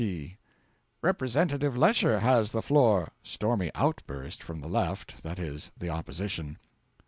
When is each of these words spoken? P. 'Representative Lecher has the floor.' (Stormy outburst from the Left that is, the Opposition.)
P. 0.01 0.39
'Representative 1.03 1.77
Lecher 1.77 2.21
has 2.21 2.49
the 2.53 2.63
floor.' 2.63 3.11
(Stormy 3.21 3.69
outburst 3.75 4.41
from 4.41 4.59
the 4.59 4.67
Left 4.67 5.21
that 5.21 5.37
is, 5.37 5.71
the 5.77 5.89
Opposition.) 5.89 6.57